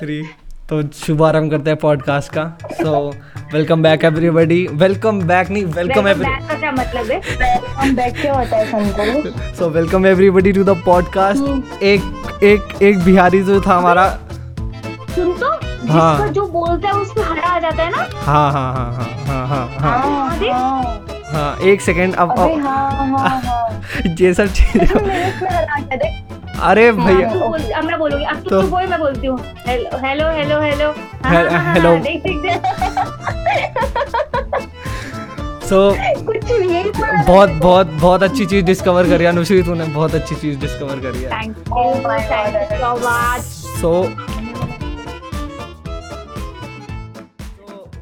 Three 0.00 0.22
तो 0.68 0.82
शुभारंभ 0.94 1.50
करते 1.50 1.70
हैं 1.70 1.78
पॉडकास्ट 1.78 2.32
का। 2.32 2.44
So 2.72 3.10
welcome 3.52 3.82
back 3.82 4.04
everybody 4.04 4.66
welcome 4.72 5.20
back 5.28 5.50
नहीं 5.50 5.64
वेलकम 5.64 6.04
मतलब 6.04 7.10
है? 7.10 7.20
है 7.40 8.64
संतो 8.70 9.54
so 9.54 9.68
welcome 9.70 10.06
everybody 10.06 10.52
to 10.52 10.64
the 10.64 10.76
podcast 10.86 11.82
एक 11.82 12.40
एक 12.42 12.82
एक 12.82 12.98
बिहारी 12.98 13.42
जो 13.42 13.60
था 13.60 13.76
हमारा। 13.76 14.08
सुन 15.14 15.32
तो 15.38 15.50
हाँ। 15.92 16.28
जो 16.28 16.46
बोलता 16.46 16.88
है 16.88 16.94
उसमें 16.94 17.24
हरा 17.24 17.48
आ 17.48 17.58
जाता 17.58 17.82
है 17.82 17.90
ना? 17.90 18.08
हाँ 18.22 18.52
हाँ 18.52 18.72
हाँ 18.74 18.92
हाँ 18.94 19.06
हाँ 19.26 19.46
हाँ 19.48 19.66
हाँ। 19.78 19.98
हाँ 19.98 20.36
अरे, 20.36 20.50
हाँ 20.50 20.82
हाँ। 21.32 21.56
एक 21.68 21.80
सेकेंड 21.80 22.14
अब 22.14 22.38
हाँ 22.38 22.48
हाँ 22.58 23.40
हाँ। 23.40 23.70
ये 24.20 24.34
सब 24.34 24.46
चीज़ें 24.46 24.86
अरे 26.68 26.88
हाँ, 26.88 27.06
भैया। 27.06 27.28
मैं 27.82 27.98
बोलूँगी 27.98 28.24
अब 28.24 28.42
तो 28.48 28.62
मैं 28.62 28.98
बोलती 29.00 29.26
हूँ। 29.26 29.38
हेलो 29.66 29.98
हेलो 29.98 30.60
हेलो 30.60 30.88
हाँ, 31.24 31.44
हाँ, 31.50 31.74
हेलो। 31.74 31.94
सो 35.68 35.80
बहुत 37.26 37.50
बहुत 37.50 37.86
बहुत 38.00 38.22
अच्छी 38.22 38.46
चीज़ 38.46 38.64
डिस्कवर 38.66 39.08
करी 39.08 39.24
अनुश्री 39.24 39.62
तूने 39.62 39.84
बहुत 39.94 40.14
अच्छी 40.14 40.34
चीज़ 40.34 40.58
डिस्कवर 40.60 41.00
करी 41.04 41.22
है। 41.22 41.30
So 43.80 43.92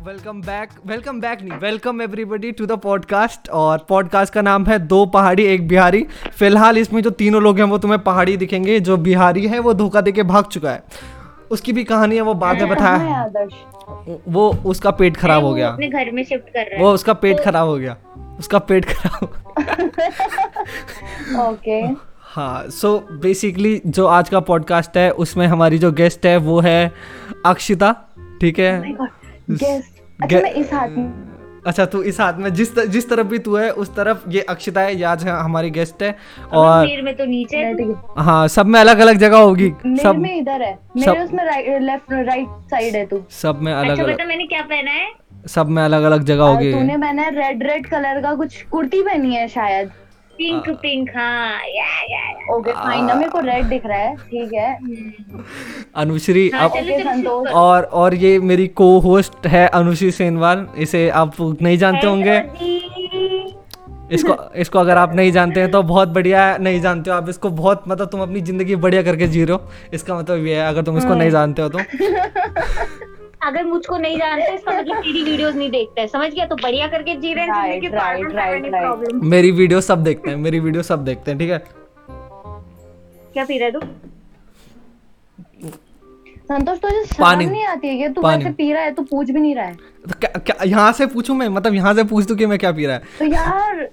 welcome 0.09 0.41
back 0.41 0.69
welcome 0.87 1.19
back 1.21 1.41
नहीं 1.43 1.59
welcome 1.61 2.01
everybody 2.03 2.51
to 2.53 2.67
the 2.67 2.73
podcast 2.73 3.49
और 3.49 3.85
पॉडकास्ट 3.89 4.33
का 4.35 4.43
नाम 4.43 4.65
है 4.67 4.79
दो 4.79 5.05
पहाड़ी 5.07 5.45
एक 5.45 5.67
बिहारी। 5.69 6.03
फ़िलहाल 6.39 6.79
इसमें 6.79 7.01
जो 7.03 7.11
तीनों 7.11 7.43
लोग 7.43 7.59
हैं 7.59 7.65
वो 7.65 7.79
तुम्हें 7.79 8.01
पहाड़ी 8.03 8.37
दिखेंगे। 8.37 8.79
जो 8.81 8.97
बिहारी 8.97 9.47
है 9.47 9.59
वो 9.59 9.75
धोखा 9.75 10.01
देके 10.01 10.23
भाग 10.23 10.45
चुका 10.45 10.71
है। 10.71 10.83
उसकी 11.51 11.73
भी 11.73 11.85
कहानी 11.85 12.17
है 12.17 12.21
वो 12.21 12.35
बाद 12.35 12.57
में 12.57 12.63
है 12.63 12.71
बताया 12.71 13.47
वो 14.29 14.49
उसका 14.67 14.91
पेट 14.91 15.17
खराब 15.17 15.45
हो 15.45 15.53
गया। 15.55 15.69
अपने 15.69 15.89
घर 15.89 16.11
में 16.11 16.23
शिफ्ट 16.25 16.49
कर 16.49 16.61
रहा 16.61 16.77
है। 16.77 16.83
वो 16.83 16.93
उसका 16.93 17.13
पेट 17.17 17.45
खराब 17.45 17.69
हो 17.69 17.77
गया। 17.77 17.97
उसका 18.39 18.59
पेट 18.59 18.85
खराब 18.85 19.25
ओके। 21.41 21.81
हाँ 22.31 22.69
सो 22.71 22.99
बेसिकली 23.13 23.81
जो 23.87 24.07
आज 24.07 24.29
का 24.29 24.41
पॉडकास्ट 24.41 24.97
है 24.97 25.11
उसमें 25.27 25.47
हमारी 25.47 25.79
जो 25.79 25.93
गेस्ट 25.93 26.27
है 26.27 26.37
वो 26.49 26.61
है 26.61 26.93
अक्षिता 27.47 27.95
ठीक 28.41 28.59
है? 28.59 28.97
गेस्ट 29.51 29.98
अच्छा 30.23 30.39
मैं 30.39 30.53
इस 30.53 30.73
हाथ 30.73 30.89
में 30.89 31.29
अच्छा 31.67 31.87
तू 31.87 32.03
इस 32.03 32.21
हाथ 32.21 32.33
में 32.33 32.55
जिस 32.55 32.79
जिस 32.79 33.09
तरफ़ 33.11 33.27
भी 33.27 33.39
तू 33.39 33.57
है 33.57 33.71
उस 33.71 33.95
तरफ़ 33.97 34.19
ये 34.29 34.41
अक्षिता 34.41 34.81
है 34.81 34.97
या 34.97 35.11
आज 35.11 35.27
हमारी 35.29 35.71
गेस्ट 35.71 36.03
है 36.03 36.17
और 36.53 36.87
में 37.03 37.17
तो 37.17 37.25
नीचे 37.25 37.57
है 37.57 37.75
तू। 37.75 37.97
हाँ 38.19 38.49
सब 38.49 38.67
में 38.67 38.81
अलग 38.81 38.99
अलग 38.99 39.17
जगह 39.17 39.39
होगी 39.39 39.73
मेरे 39.87 40.03
सब 40.03 40.17
में 40.17 40.37
इधर 40.37 40.63
है। 40.63 40.75
सब- 40.75 41.07
मेरे 41.07 41.25
उसमें 41.25 41.45
लेफ़्ट 41.81 42.13
राइट 42.13 42.47
साइड 42.49 42.95
है 42.95 43.07
तू। 43.07 43.25
सब 43.31 43.59
में 43.63 43.73
अलग 43.73 43.91
अच्छा 43.91 44.05
अलग 44.05 44.27
मैंने 44.27 44.47
क्या 44.47 44.63
पहना 44.63 44.91
है? 44.91 45.09
सब 45.47 45.69
में 45.69 45.83
अलग 45.83 46.03
अलग 46.03 46.23
जगह 46.23 46.45
होगी। 46.45 46.73
तूने 46.73 46.97
मैंने 46.97 47.31
रेड 47.31 47.63
रेड 47.63 47.87
कलर 47.87 48.21
का 48.21 48.35
कुछ 48.35 48.63
कुर्ती 48.63 49.03
पहनी 49.03 49.35
है 49.35 49.49
शायद। 49.49 49.91
पिंक 50.39 50.69
पिंक 50.83 51.09
हाँ 51.17 51.51
या 51.67 51.85
या 52.05 52.19
या। 52.29 52.55
ओके 52.55 52.73
फाइन 52.73 53.05
ना 53.05 53.15
मेरे 53.15 53.31
को 53.31 53.41
रेड 53.41 53.65
दिख 53.67 53.87
रहा 53.87 53.99
है 53.99 54.15
ठीक 54.17 54.53
है। 54.53 54.79
अनुश्री 55.97 56.49
हाँ, 56.55 56.69
संतोष। 56.69 57.49
और 57.53 57.83
और 57.95 58.15
ये 58.15 58.39
मेरी 58.41 58.67
को 58.81 58.99
होस्ट 59.01 59.47
है 59.47 59.67
अनुश्री 59.69 60.11
सेनवाल 60.11 60.67
इसे 60.79 61.09
आप 61.23 61.41
नहीं 61.41 61.79
जानते 61.79 62.07
होंगे। 62.07 62.37
इसको 64.13 64.35
इसको 64.57 64.79
अगर 64.79 64.97
आप 64.97 65.15
नहीं 65.15 65.33
जानते 65.33 65.61
हैं 65.61 65.71
तो 65.71 65.83
बहुत 65.85 66.09
बढ़िया 66.09 66.45
है 66.47 66.63
नहीं 66.63 66.81
जानते 66.81 67.11
हो 67.11 67.17
आप 67.17 67.29
इसको 67.29 67.51
बहुत 67.51 67.83
मतलब 67.89 68.09
तुम 68.09 68.21
अपनी 68.23 68.41
ज़िंदगी 68.41 68.77
बढ़िया 68.77 69.03
करके 69.03 69.27
जी 69.29 69.45
रहे 69.45 69.57
हो। 69.57 69.71
इसका 69.95 70.19
मतलब 70.19 70.47
ये 70.47 70.55
है 70.55 70.69
अगर 70.69 70.83
तुम 70.83 70.99
इसको 70.99 71.15
नहीं 71.15 71.31
जानते 71.31 71.63
हो 71.63 71.69
तो। 71.69 71.79
अगर 73.41 73.65
मुझको 73.65 73.97
नहीं 73.99 74.19
जानते 74.19 74.55
इसका 74.55 74.73
मतलब 74.73 74.97
तेरी 74.97 75.23
वीडियोस 75.23 75.55
नहीं 75.55 75.71
देखते। 75.71 76.01
हैं 76.01 76.09
समझ 76.09 76.31
गया? 76.31 76.47
तो 76.47 76.57
बढ़िया 76.57 76.87
करके 76.89 77.15
जी 77.17 77.33
रहे 77.35 77.45
हैं 77.45 77.55
ज़िंदगी 77.55 77.89
right, 77.89 78.25
right. 78.35 78.71
प्रॉब्लम 78.73 79.27
मेरी 79.31 79.51
वीडियो 79.53 79.81
सब 79.81 80.03
देखते 80.05 80.31
हैं 80.31 80.37
मेरी 80.39 80.61
वीडियो 80.61 80.83
सब 80.83 81.05
देखते 81.05 81.31
हैं 81.31 81.39
ठीक 81.41 81.51
है? 81.51 81.59
क्या 83.33 83.45
पी 83.45 83.59
रहा 83.59 83.67
है 83.67 83.73
तू? 83.73 83.81
संतोष 86.51 86.79
तुझे 86.79 87.03
पानी। 87.19 87.45
शर्म 87.45 87.53
नहीं 87.53 87.65
आती 87.67 87.89
है 87.89 87.97
कि 87.99 88.09
तू। 88.15 88.23
वैसे 88.23 88.51
पी 88.51 88.73
रहा 88.73 88.83
है 88.83 88.95
तू 88.95 89.03
पूछ 89.03 89.31
भी 89.31 89.41
नहीं 89.41 89.55
रहा 89.55 89.65
है। 89.65 89.75
तो 89.75 90.19
क्या, 90.21 90.31
क्या 90.39 90.57
यहाँ 90.65 90.93
से 90.93 91.07
पूछूँ 91.07 91.37
मैं? 91.37 91.49
मतलब 91.49 91.75
यहाँ 91.75 91.95
से 91.95 92.05
पूछ 92.05 92.25
दूँ 92.25 92.37
कि 92.37 92.47
मैं 92.47 92.59
क्या 92.59 92.73
पी 92.73 92.87
रहा 92.87 92.97
है? 92.97 93.03
तो 93.19 93.25
यार। 93.25 93.89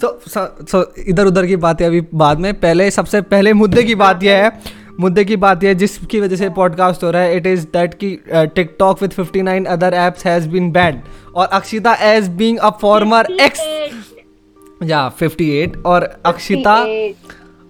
तो 0.00 0.08
सो 0.26 0.46
सो 0.66 0.82
इधर 1.08 1.26
उधर 1.26 1.46
की 1.46 1.56
बातें 1.58 1.84
अभी 1.86 2.00
बाद 2.14 2.38
में। 2.38 2.52
पहले 2.60 2.90
सबसे 2.90 3.20
पहले 3.32 3.52
मुद्दे 3.52 3.82
की 3.82 3.94
बात 3.94 4.22
यह 4.22 4.42
है 4.44 4.78
मुद्दे 5.00 5.24
की 5.24 5.36
बात 5.36 5.62
यह 5.64 5.68
है 5.70 5.74
जिसकी 5.74 6.20
वजह 6.20 6.36
से 6.36 6.48
पॉडकास्ट 6.50 7.04
हो 7.04 7.10
रहा 7.10 7.22
है 7.22 7.36
इट 7.36 7.46
इज़ 7.46 7.66
दैट 7.66 7.94
कि 7.94 8.10
TikTok 8.30 9.02
with 9.02 9.12
59 9.12 9.66
other 9.66 9.94
apps 9.94 10.26
has 10.26 10.48
been 10.48 10.70
banned 10.72 11.00
और 11.34 11.46
Akshita 11.46 11.94
as 12.12 12.28
being 12.28 12.58
a 12.58 12.70
former 12.70 13.32
ex 13.40 13.60
58 13.60 14.88
या 14.90 15.00
58 15.18 15.76
और 15.86 16.04
Akshita 16.26 16.74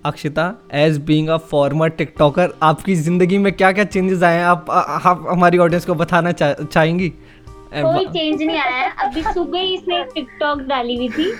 Akshita 0.04 0.54
as 0.72 0.98
being 0.98 1.28
a 1.28 1.36
former 1.36 1.88
TikToker 1.88 2.52
आपकी 2.62 2.94
ज़िंदगी 2.94 3.38
में 3.38 3.52
क्या 3.52 3.72
क्या 3.72 3.84
चेंजेस 3.84 4.22
आए 4.22 4.36
हैं? 4.36 4.44
आप 4.44 4.70
आप 4.70 5.26
हमारी 5.30 5.58
ऑडियंस 5.58 5.84
को 5.84 5.94
बताना 5.94 6.32
चा, 6.32 6.52
चाहेंगी? 6.52 7.08
कोई 7.74 8.04
चेंज 8.06 8.42
नहीं 8.42 8.58
आया 8.58 8.76
है। 8.76 8.92
अभी 8.98 9.22
सुबह 9.22 9.58
ही 9.58 9.74
इसने 9.74 10.02
टिकटॉक 10.04 10.60
डाली 10.68 10.96
हुई 10.96 11.08
थी। 11.08 11.32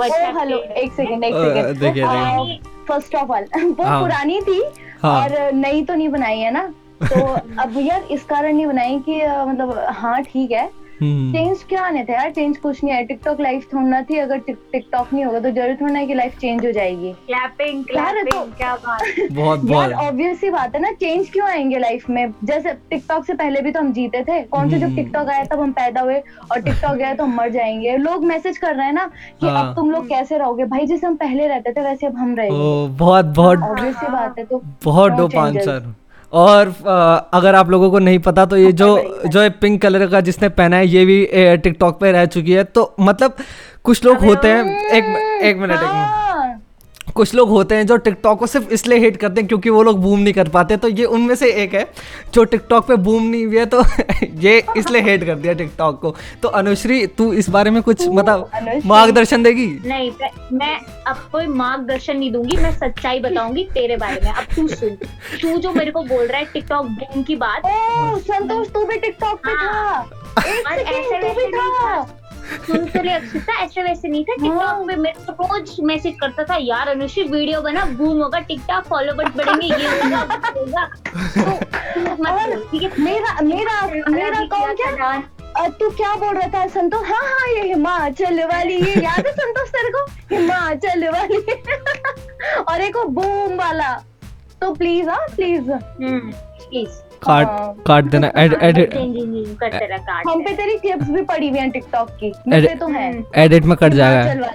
हेलो 0.00 0.58
एक 0.58 0.92
सेकंड 0.92 1.24
एक 1.24 1.34
सेकंड 1.34 1.76
देखिए, 1.76 1.90
देखिए। 1.92 2.58
फ़र्स्ट 2.88 3.14
ऑफ़ 3.14 3.30
ऑल 3.30 3.44
वो 3.56 3.84
हाँ। 3.84 4.00
पुरानी 4.00 4.40
थी 4.40 4.62
हाँ। 5.02 5.22
और 5.22 5.52
नई 5.52 5.84
तो 5.84 5.94
नहीं 5.94 6.08
बनाई 6.08 6.38
है 6.38 6.50
ना 6.50 6.66
तो 7.02 7.20
अब 7.62 7.74
यार 7.78 8.02
इस 8.10 8.24
कारण 8.24 8.54
नहीं 8.54 8.66
बनाई 8.66 8.98
कि 8.98 9.16
मतलब 9.26 9.86
हाँ 9.90 10.22
ठीक 10.22 10.50
है 10.50 10.70
चेंज 11.02 11.62
क्या 11.68 11.82
आने 11.82 12.04
थे 12.04 12.12
यार? 12.12 12.30
चेंज 12.30 12.56
कुछ 12.56 12.82
नहीं 12.84 12.94
है 12.94 13.04
टिकटॉक 13.04 13.40
लाइफ 13.40 13.66
थोड़ा 13.72 14.00
थी। 14.02 14.18
अगर 14.18 14.38
टिकटॉक 14.48 15.12
नहीं 15.12 15.24
होगा 15.24 15.40
तो 15.40 15.50
ज़रूर 15.50 15.76
थोड़ा 15.80 15.94
है 15.94 16.06
कि 16.06 16.14
लाइफ 16.14 16.38
चेंज 16.38 16.64
हो 16.66 16.72
जाएगी। 16.72 17.12
क्लैपिंग 17.26 17.84
क्लैपिंग 17.84 18.52
क्या 18.52 18.74
बात। 18.76 19.02
है। 19.08 19.26
बहुत 19.28 19.64
यार 19.70 19.92
बहुत। 19.92 20.04
ऑब्वियस 20.04 20.40
सी 20.40 20.50
बात 20.50 20.74
है 20.74 20.80
ना 20.82 20.90
चेंज 20.92 21.30
क्यों 21.30 21.48
आएँगे 21.48 21.78
लाइफ 21.78 22.08
में? 22.10 22.34
जैसे 22.44 22.72
टिकटॉक 22.90 23.24
से 23.24 23.34
पहले 23.34 23.60
भी 23.60 23.70
तो 23.70 23.80
हम 23.80 23.92
जीते 23.92 24.22
थे। 24.22 24.40
कौन 24.44 24.70
से 24.70 24.78
जब 24.78 24.84
हम्म। 24.84 24.96
टिकटॉक 24.96 25.28
आया 25.28 25.44
तब 25.44 25.60
हम 25.60 25.72
पैदा 25.72 26.00
हुए 26.00 26.18
और 26.52 26.60
टिकटॉक 26.60 26.96
गया 26.96 27.14
तो 27.14 27.24
हम 27.24 27.34
मर 27.36 27.48
जाएँगे। 27.50 27.96
लोग 27.98 28.24
मैसेज 28.24 28.58
कर 28.58 28.74
रहे 28.74 28.86
हैं 28.86 28.92
ना 28.92 29.10
कि 29.40 29.46
हाँ। 29.46 29.66
अब 29.66 29.74
तुम 29.76 29.90
लोग 29.90 30.08
कैसे 30.08 30.38
रहोगे? 30.38 30.64
भाई 30.66 30.86
जैसे 30.86 31.06
हम 31.06 31.16
पहले 31.16 31.48
रहते 31.48 31.72
थे 31.72 31.80
वैसे 31.80 32.06
अब 32.06 32.16
हम 32.16 32.34
रहेंगे। 32.36 32.96
बहुत 32.98 33.24
बहुत 33.36 33.58
ऑब्वियस 33.60 33.96
सी 33.96 34.06
बात 34.08 34.38
है 34.38 34.44
तो 34.44 34.62
बहुत 34.84 35.12
डोप 35.12 35.36
आंसर 35.36 35.92
और 36.32 36.68
अगर 37.34 37.54
आप 37.54 37.70
लोगों 37.70 37.90
को 37.90 37.98
नहीं 37.98 38.18
पता 38.18 38.44
तो 38.46 38.56
ये 38.56 38.72
जो 38.72 38.88
जो 39.26 39.48
पिंक 39.60 39.80
कलर 39.82 40.06
का 40.06 40.20
जिसने 40.20 40.48
पहना 40.50 40.76
है 40.76 40.86
ये 40.86 41.04
भी 41.06 41.24
टिकटॉक 41.56 42.00
पे 42.00 42.12
रह 42.12 42.26
चुकी 42.26 42.52
है। 42.52 42.64
तो 42.64 42.94
मतलब 43.00 43.36
कुछ 43.84 44.04
लोग 44.04 44.24
होते 44.24 44.48
हैं 44.48 44.64
एक 44.88 45.04
एक 45.44 45.56
मिनट 45.56 45.72
एक 45.72 45.80
मिनट। 45.80 45.82
हाँ। 45.82 46.31
कुछ 47.14 47.34
लोग 47.34 47.48
होते 47.48 47.74
हैं 47.74 47.86
जो 47.86 47.96
टिकटॉक 47.96 48.38
को 48.38 48.46
सिर्फ़ 48.46 48.68
इसलिए 48.68 48.98
हेट 48.98 49.16
करते 49.16 49.40
हैं 49.40 49.48
क्योंकि 49.48 49.70
वो 49.70 49.82
लोग 49.82 50.00
बूम 50.02 50.18
नहीं 50.18 50.34
कर 50.34 50.48
पाते 50.48 50.76
तो 50.76 50.88
ये 50.88 51.04
उनमें 51.04 51.34
से 51.34 51.52
एक 51.52 51.74
है 51.74 51.86
जो 52.34 52.44
टिकटॉक 52.44 52.86
पे 52.86 52.96
बूम 52.96 53.22
नहीं 53.22 53.46
हुई 53.46 53.56
है 53.56 53.66
तो 53.66 53.82
ये 54.38 54.62
इसलिए 54.76 55.02
हेट 55.02 55.24
कर 55.24 55.34
दिया 55.34 55.52
टिकटॉक 55.52 56.00
को। 56.00 56.14
तो 56.42 56.48
अनुश्री 56.48 57.06
तू 57.06 57.32
इस 57.32 57.50
बारे 57.50 57.70
में 57.70 57.82
कुछ 57.82 58.06
मतलब 58.08 58.80
मार्गदर्शन 58.86 59.42
देगी? 59.42 59.66
नहीं 59.86 60.10
मैं- 60.52 60.84
अब 61.06 61.16
कोई 61.32 61.46
मार्गदर्शन 61.46 62.16
नहीं 62.16 62.32
दूँगी 62.32 62.56
मैं 62.56 62.72
सच्चाई 62.72 63.20
बताऊँगी 63.20 63.64
तेरे 63.74 63.96
बारे 63.96 64.20
में। 64.24 64.32
अब 64.32 64.44
तू 64.56 64.68
सुन 64.68 64.96
तू 65.42 65.56
जो 65.58 65.72
मेरे 65.72 65.90
को 65.90 66.02
बोल 66.02 66.26
रहा 66.26 66.38
है 66.38 66.44
टिकटॉक 66.44 66.86
बूम 66.86 67.22
की 67.22 67.36
बात 67.36 67.62
संतोष 67.66 68.68
तू 68.68 68.84
भी 68.84 68.98
टिकटॉक 68.98 69.38
पे 69.46 69.54
था। 69.54 69.98
और 70.00 70.72
ऐसे 70.72 71.18
वैसे 71.18 71.48
नहीं 71.48 71.70
था। 71.70 72.21
अक्षिता 72.42 73.52
ऐसे 73.62 73.82
वैसे 73.82 74.08
नहीं 74.08 74.24
था। 74.24 74.34
टिकटॉक 74.34 74.86
पे 74.88 74.96
मेरे 74.96 75.32
को 75.32 75.46
रोज 75.46 75.76
मैसेज 75.84 76.14
करता 76.20 76.44
था 76.44 76.56
यार 76.60 76.88
अनुश्री 76.88 77.22
वीडियो 77.24 77.60
बना 77.62 77.84
बूम 77.98 78.22
होगा 78.22 78.38
टिकटॉक 78.50 78.84
फॉलोवर्स 78.84 79.36
बढ़ेंगे 79.36 79.66
ये 79.66 79.88
होगा 79.88 80.24
तो 80.54 80.64
मेरा 83.02 83.40
मेरा 83.42 83.86
मेरा 84.08 84.38
अकाउंट 84.38 84.76
क्या 84.80 85.68
तू 85.80 85.88
क्या 85.90 86.14
बोल 86.16 86.34
रहा 86.36 86.48
था 86.48 86.66
संतोष? 86.66 87.08
हाँ 87.08 87.22
हाँ 87.22 87.48
ये 87.48 87.62
हिमाचल 87.68 88.42
वाली 88.52 88.74
ये 88.74 88.94
याद 89.02 89.26
है 89.26 89.32
संतोष 89.32 89.68
तेरे 89.70 89.90
को? 89.90 90.04
हिमाचल 90.34 91.08
वाली। 91.08 91.40
और 92.68 92.80
एक 92.80 92.96
बूम 92.96 93.56
वाला। 93.58 93.92
तो 94.60 94.72
प्लीज़ 94.74 95.08
हाँ 95.08 95.26
प्लीज़ 95.36 95.70
प्लीज़ 95.70 96.90
काट 97.22 97.46
हाँ। 97.46 97.74
काट 97.86 98.04
देना 98.04 98.32
एड 98.36 98.56
एडिट 98.62 98.94
करते 99.62 99.84
हम 100.28 100.44
पे 100.44 100.52
तेरी 100.52 100.78
क्लिप्स 100.78 101.10
भी 101.10 101.22
पड़ी 101.22 101.48
हुई 101.48 101.58
हैं 101.58 101.70
टिकटॉक 101.70 102.10
की। 102.20 102.32
मेरे 102.48 102.74
तो 102.74 102.88
है। 102.88 103.24
एडिट 103.36 103.64
में 103.64 103.76
कट 103.76 103.92
जाएगा। 103.92 104.50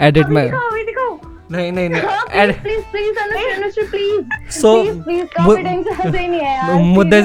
एडिट 0.00 0.26
में 0.26 0.44
दिखाओ 0.44 0.70
अभी 0.70 0.84
दिखाओ। 0.84 1.18
नहीं 1.52 1.72
नहीं 1.72 1.88
नहीं। 1.88 2.02
हाँ 2.02 2.24
प्लीज़ 2.52 2.80
प्लीज़ 2.92 3.18
अनुश्री 3.18 3.82
प्लीज़ 3.82 4.24
हंसे 6.00 6.18
ही 6.18 6.38
है 6.38 6.82
मुद्दे. 6.82 7.22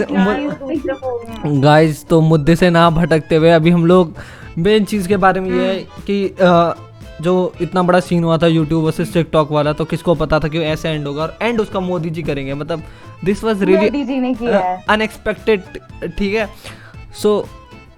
गाइस 1.62 2.06
तो 2.08 2.22
मुद्दे 2.22 2.56
से 2.56 2.70
ना 2.70 2.90
भटकते 2.90 3.36
हुए 3.36 3.50
अभी 3.50 3.70
हम 3.70 3.86
लोग 3.86 4.16
मेन 4.58 4.86
चीज़ 4.86 5.08
के 5.08 5.18
बारे 5.18 5.40
में 5.40 5.50
ये 5.52 5.68
है 5.68 5.76
कि 6.08 6.28
अ, 6.42 6.74
जो 7.22 7.54
इतना 7.62 7.84
बड़ा 7.84 8.00
सीन 8.00 8.24
हुआ 8.24 8.38
था 8.38 8.48
यूट्यूब 8.48 8.84
वर्सेस 8.84 9.14
टिकटॉक 9.14 9.52
वाला 9.52 9.74
तो 9.74 9.86
किसको 9.86 10.16
पता 10.16 10.40
था 10.40 10.48
कि 10.48 10.60
ऐसे 10.64 10.90
एंड 10.90 11.08
होगा? 11.08 11.24
और 11.24 11.38
एंड 11.42 11.62
उसका 11.62 11.80
मोदी 11.80 12.10
जी 12.10 12.24
करेंगे। 12.24 12.54
मतलब 12.54 12.84
दिस 13.26 13.44
वाज 13.44 13.64
रियली 13.64 14.04
अनएक्सपेक्टेड 14.90 15.62
ठीक 16.18 16.36
है? 16.36 16.50
सो 17.14 17.40
so, 17.40 17.48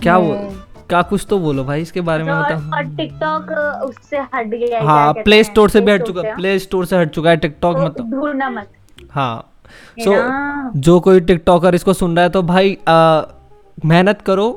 क्या 0.02 0.18
वो 0.18 0.34
हम्म। 0.34 0.62
क्या 0.90 1.02
कुछ 1.02 1.26
तो 1.30 1.38
बोलो 1.40 1.64
भाई 1.64 1.82
इसके 1.82 2.02
बारे 2.02 2.24
में 2.24 2.34
बताओ। 2.34 2.82
टिकटॉक 2.98 3.52
उससे 3.86 4.20
हट 4.36 4.48
गया 4.48 4.82
हाँ 4.84 5.14
प्ले 5.14 5.44
स्टोर 5.44 5.70
से 5.70 5.82
भी 5.82 5.92
हट 5.92 6.04
चुका 6.04 6.22
प्ले 6.36 6.58
स्टोर 6.60 6.86
से 6.86 6.98
हट 6.98 7.10
चुका 7.10 7.30
है 7.30 7.38
टिकटॉक 7.38 7.76
तो 7.76 7.84
मतलब। 7.84 8.12
ढूंढना 8.12 8.50
मत। 8.50 8.72
हाँ। 9.12 9.46
सो? 10.00 10.16
जो 10.80 11.00
कोई 11.00 11.20
टिकटॉकर 11.20 11.76
इसको 11.76 11.94
सुन 11.94 12.16
रहा 12.16 12.24
है 12.24 12.30
तो 12.30 12.42
भाई 12.44 12.78
मेहनत 13.86 14.22
करो 14.22 14.48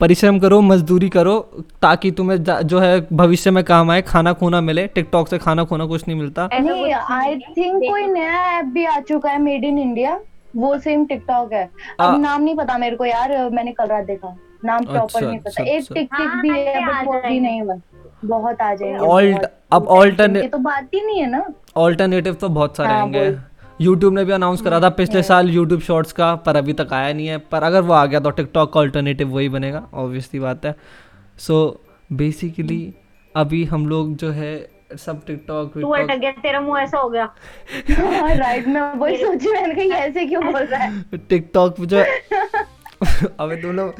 परिश्रम 0.00 0.38
करो 0.38 0.60
मजदूरी 0.60 1.08
करो 1.08 1.38
ताकि 1.82 2.10
तुम्हें 2.10 2.44
जो 2.62 2.78
है 2.78 3.06
भविष्य 3.12 3.50
में 3.50 3.64
काम 3.64 3.90
आए 3.90 4.02
खाना 4.02 4.32
खूना 4.32 4.60
मिले। 4.60 4.86
टिकटॉक 4.86 5.28
से 5.28 5.38
खाना 5.38 5.64
खूना 5.64 5.86
कुछ 5.86 6.08
नहीं 6.08 6.18
मिलता। 6.18 6.48
आई 7.10 7.30
है। 7.30 7.38
थिंक 7.38 7.82
कोई 7.90 8.06
नया 8.06 8.58
ऐप 8.58 8.64
भी 8.64 8.84
आ 8.84 9.00
चुका 9.00 9.30
है 9.30 9.42
मेड 9.42 9.64
इन 9.64 9.78
इंडिया 9.78 10.20
वो 10.56 10.78
सेम 10.78 11.06
टिकटॉक 11.06 11.52
है। 11.52 11.70
आ- 12.00 12.06
अब 12.06 12.20
नाम 12.20 12.42
नहीं 12.42 12.56
पता 12.56 12.78
मेरे 12.78 12.96
को 12.96 13.04
यार 13.04 13.50
मैंने 13.50 13.72
कल 13.72 13.86
रात 13.86 14.04
देखा। 14.04 14.36
नाम 14.64 14.78
अच्छा, 14.78 14.92
प्रॉपर 14.92 15.26
नहीं 15.26 15.38
पता। 15.38 15.48
अच्छा, 15.48 15.64
एक 15.64 15.80
अच्छा। 15.80 15.94
टिक 15.94 16.08
टिक 16.18 16.28
हाँ, 16.28 16.42
भी 16.42 16.48
है 16.48 16.86
बट 16.86 17.06
वो 17.06 17.12
भी 17.12 17.40
नहीं 17.40 17.62
बहुत 18.24 18.60
आ 18.60 18.74
जाएँगे 18.74 18.98
बहुत। 18.98 19.44
अब 19.72 20.36
ये 20.36 20.48
तो 20.48 20.58
बात 20.58 20.88
ही 20.94 21.06
नहीं 21.06 21.20
है 21.20 21.30
ना। 21.30 21.46
ऑल्टरनेटिव 21.76 22.34
तो 22.34 22.48
बहुत 22.48 22.76
सारे 22.76 22.88
हाँ, 22.88 23.00
आएँगे। 23.00 23.30
बोल। 23.30 23.42
यूट्यूब 23.80 24.14
ने 24.14 24.24
भी 24.24 24.32
अनाउंस 24.32 24.60
करा 24.62 24.80
था 24.80 24.88
पिछले 24.88 25.22
साल 25.22 25.50
यूट्यूब 25.50 25.80
शॉर्ट्स 25.80 26.12
का 26.12 26.34
पर 26.36 26.56
अभी 26.56 26.72
तक 26.72 26.92
आया 26.92 27.12
नहीं 27.12 27.26
है। 27.26 27.38
पर 27.38 27.62
अगर 27.62 27.82
वो 27.82 27.92
आ 27.92 28.06
गया 28.06 28.20
तो 28.20 28.30
टिकटॉक 28.30 28.72
का 28.72 28.80
ऑल्टरनेटिव 28.80 29.28
वही 29.28 29.48
बनेगा 29.48 29.86
ऑब्वियसली 29.94 30.40
बात 30.40 30.66
है। 30.66 30.74
सो 31.38 31.80
so, 31.82 31.90
बेसिकली 32.12 32.94
अभी 33.34 33.64
हम 33.64 33.86
लोग 33.86 34.16
जो 34.16 34.30
है 34.30 34.68
सब 34.98 35.24
टिकटॉक 35.26 35.72
तू 35.80 35.88
अटक 35.88 36.18
गया 36.18 36.30
तेरा 36.30 36.60
मुँह 36.60 36.80
ऐसा 36.80 36.98
हो 36.98 37.08
गया। 37.08 37.24
राइट 37.90 38.68
मैं 38.68 38.80
वही 38.98 39.16
सोची 39.16 39.52
मैंने 39.52 39.74
कहा 39.74 39.84
ये 39.84 39.90
ऐसे 39.90 40.26
क्यों 40.26 40.44
बोल 40.44 40.62
रहा 40.62 40.80
है? 40.80 41.18
टिकटॉक 41.28 41.76
पे 41.76 41.86
जो 41.86 41.98
अबे 43.40 43.72
लोग 43.72 43.94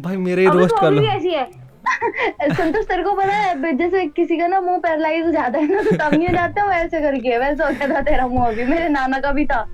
भाई 0.00 0.16
मेरे 0.16 0.42
ही 0.42 0.48
रोस्ट 0.48 0.74
कर 0.80 0.90
लो। 0.90 1.02
ऐसी 1.02 1.30
है। 1.30 1.63
संतोष 1.86 2.84
तेरे 2.84 3.02
को 3.02 3.12
पता 3.12 3.32
है 3.32 3.76
जैसे 3.76 4.04
किसी 4.06 4.36
का 4.38 4.46
ना 4.46 4.60
मुँह 4.60 4.78
पैरालाइज 4.78 5.24
हो 5.26 5.30
जाता 5.32 5.58
है 5.58 5.74
ना 5.74 5.82
तो 5.82 5.96
तब 5.96 6.14
नहीं 6.14 6.28
हो 6.28 6.34
जाता 6.34 6.62
है, 6.62 6.68
वैसे 6.68 7.00
करके 7.00 7.38
वैसे 7.38 7.64
हो 7.64 7.70
गया 7.70 7.88
था 7.88 8.00
तेरा 8.00 8.26
मुँह 8.26 8.46
अभी 8.46 8.64
मेरे 8.64 8.88
नाना 8.88 9.18
का 9.20 9.32
भी 9.32 9.46
था। 9.46 9.66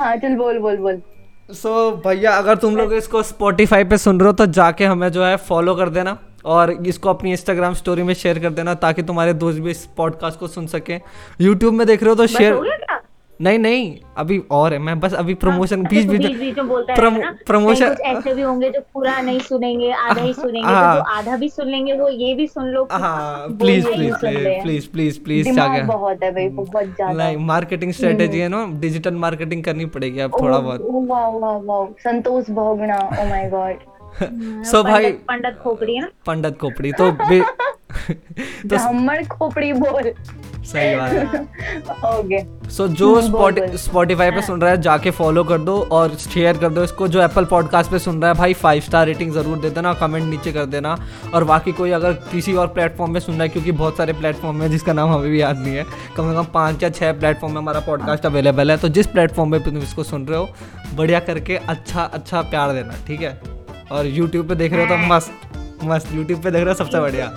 हाँ 0.00 0.16
चल 0.16 0.34
बोल 0.36 0.58
बोल 0.58 0.76
बोल। 0.76 1.00
सो 1.50 1.90
so, 1.90 2.06
भैया 2.06 2.32
अगर 2.32 2.56
तुम 2.56 2.76
लोग 2.76 2.92
इसको 2.94 3.22
स्पॉटिफाई 3.22 3.84
पे 3.84 3.98
सुन 3.98 4.20
रहे 4.20 4.26
हो 4.26 4.32
तो 4.32 4.46
जाके 4.46 4.84
हमें 4.84 5.08
जो 5.08 5.24
है 5.24 5.36
फॉलो 5.36 5.74
कर 5.74 5.88
देना 5.88 6.16
और 6.44 6.70
इसको 6.86 7.10
अपनी 7.10 7.30
इंस्टाग्राम 7.30 7.74
स्टोरी 7.74 8.02
में 8.02 8.14
शेयर 8.14 8.38
कर 8.38 8.50
देना 8.50 8.74
ताकि 8.74 9.02
तुम्हारे 9.02 9.32
दोस्त 9.34 9.58
भी 9.58 9.70
इस 9.70 9.84
पॉडकास्ट 9.96 10.38
को 10.38 10.48
सुन 10.48 10.66
सके। 10.66 11.00
यूट्यूब 11.40 11.74
में 11.74 11.86
देख 11.86 12.02
रहे 12.02 12.10
हो 12.10 12.16
तो 12.16 12.26
शेयर 12.26 12.52
हो 12.52 12.62
नहीं 13.40 13.58
नहीं 13.58 13.96
अभी 14.16 14.38
और 14.50 14.72
है 14.72 14.78
मैं 14.78 15.00
बस 15.00 15.14
अभी 15.14 15.34
प्रमोशन 15.34 15.82
बीच 15.82 16.06
तू 16.06 16.12
बीच 16.12 16.36
बीच 16.38 16.56
में 16.56 16.68
बोलता 16.68 16.94
प्रमो- 16.94 17.24
है 17.24 17.24
ना 17.24 17.38
प्रमोशन- 17.46 17.88
कुछ 17.88 18.00
ऐसे 18.06 18.34
भी 18.34 18.42
होंगे 18.42 18.70
जो 18.70 18.80
पूरा 18.94 19.20
नहीं 19.20 19.38
सुनेंगे 19.40 19.90
आधा 19.92 20.22
ही 20.22 20.32
सुनेंगे 20.40 20.68
आ, 20.68 20.94
तो 20.94 21.02
हाँ। 21.02 21.16
आधा 21.18 21.36
भी 21.36 21.48
सुन 21.48 21.68
लेंगे 21.68 21.92
वो 21.92 22.08
ये 22.08 22.34
भी 22.34 22.46
सुन 22.46 22.64
लो 22.64 22.88
हाँ 22.92 23.48
प्लीज़ 23.48 23.86
प्लीज़ 23.86 24.26
हूँ, 24.26 24.32
हैं। 24.32 24.62
प्लीज़ 24.62 24.88
प्लीज़ 24.88 25.20
प्लीज़ 25.20 25.60
बहुत 25.86 26.22
है 26.22 26.30
भाई 26.30 26.48
बहुत 26.48 26.84
ज़्यादा। 26.84 27.12
नहीं 27.12 27.36
मार्केटिंग 27.36 27.92
स्ट्रेटेजी 27.92 28.38
है 28.38 28.48
ना 28.48 28.66
डिजिटल 28.80 29.14
मार्केटिंग 29.14 29.64
करनी 29.64 29.86
पड़ेगी 29.86 30.20
अब 30.20 30.32
थोड़ा 30.42 30.58
बहुत। 30.58 31.96
संतोष 32.02 32.50
भोगना 32.50 32.96
ओ 32.96 33.28
माय 33.28 33.48
गॉड 33.50 33.78
सो 34.64 34.82
भाई 34.82 35.12
पंडित 35.12 35.58
खोपड़ी 35.62 35.94
है 35.94 36.00
ना? 36.00 36.08
पंडित 36.26 36.58
खोपड़ी 36.58 36.92
तो 36.92 37.10
तो 38.10 38.68
ब्राह्मण 38.68 39.24
खोपड़ी 39.24 39.72
बोल। 39.72 40.12
सही 40.68 40.96
बात 40.96 41.12
है। 41.12 41.40
ओके 42.08 42.70
सो 42.70 42.86
जो 42.90 43.14
बोल। 43.30 43.54
स्पॉटिफाई 43.76 44.30
पे 44.30 44.42
सुन 44.42 44.60
रहा 44.60 44.70
है 44.70 44.80
जाके 44.82 45.10
फॉलो 45.10 45.44
कर 45.44 45.58
दो 45.58 45.76
और 45.92 46.14
शेयर 46.16 46.58
कर 46.58 46.68
दो 46.68 46.82
इसको। 46.84 47.08
जो 47.08 47.22
एप्पल 47.22 47.44
पॉडकास्ट 47.44 47.90
पे 47.90 47.98
सुन 47.98 48.20
रहा 48.22 48.30
है 48.30 48.36
भाई 48.38 48.54
फाइव 48.54 48.82
स्टार 48.82 49.06
रेटिंग 49.06 49.32
ज़रूर 49.32 49.58
दे 49.58 49.70
देना 49.70 49.92
कमेंट 50.00 50.24
नीचे 50.24 50.52
कर 50.52 50.66
देना। 50.66 50.96
और 51.34 51.44
बाकी 51.44 51.72
कोई 51.72 51.90
अगर 51.90 52.12
किसी 52.32 52.54
और 52.54 52.66
प्लेटफॉर्म 52.68 53.12
में 53.12 53.20
सुन 53.20 53.34
रहा 53.34 53.42
है 53.42 53.48
क्योंकि 53.48 53.72
बहुत 53.72 53.96
सारे 53.96 54.12
प्लेटफॉर्म 54.12 54.62
है 54.62 54.68
जिसका 54.68 54.92
नाम 54.92 55.12
हमें 55.12 55.30
भी 55.30 55.40
याद 55.40 55.58
नहीं 55.58 55.74
है। 55.76 55.84
कम 56.16 56.30
से 56.30 56.36
कम 56.36 56.52
पाँच 56.54 56.82
या 56.82 56.90
छः 56.90 57.12
प्लेटफॉर्म 57.18 57.54
में 57.54 57.60
हमारा 57.60 57.80
पॉडकास्ट 57.80 58.26
अवेलेबल 58.26 58.70
है। 58.70 58.76
तो 58.76 58.88
जिस 58.90 59.06
प्लेटफॉर्म 59.06 59.52
पर 59.52 59.64
तुम 59.64 59.78
इसको 59.78 60.02
सुन 60.04 60.26
रहे 60.26 60.38
हो 60.38 60.48
बढ़िया 60.96 61.20
करके 61.20 61.56
अच्छा 61.56 62.02
अच्छा 62.02 62.42
प्यार 62.42 62.72
देना 62.72 62.94
ठीक 63.06 63.20
है? 63.20 63.40
और 63.92 64.06
यूट्यूब 64.06 64.48
पे 64.48 64.54
देख 64.54 64.72
रहे 64.72 64.86
हो 64.86 64.88
तो 64.88 65.14
मस्त 65.14 65.84
मस्त 65.84 66.14
यूट्यूब 66.14 66.42
पे 66.42 66.50
देख 66.50 66.60
रहे 66.60 66.72
हो 66.72 66.84
सबसे 66.84 67.00
बढ़िया। 67.00 67.32